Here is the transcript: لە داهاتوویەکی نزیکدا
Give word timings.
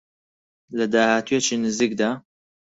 لە 0.77 0.85
داهاتوویەکی 0.93 1.55
نزیکدا 1.63 2.09